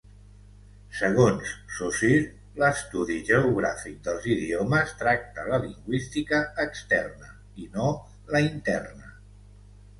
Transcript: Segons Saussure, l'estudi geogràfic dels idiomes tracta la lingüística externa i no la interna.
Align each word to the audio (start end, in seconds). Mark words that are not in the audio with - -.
Segons 0.99 1.51
Saussure, 1.73 2.31
l'estudi 2.63 3.19
geogràfic 3.29 4.01
dels 4.09 4.25
idiomes 4.37 4.97
tracta 5.03 5.47
la 5.53 5.61
lingüística 5.69 6.43
externa 6.67 7.31
i 7.67 7.71
no 7.79 7.95
la 8.37 8.47
interna. 8.51 9.17